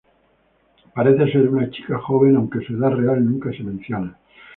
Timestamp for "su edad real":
2.65-3.23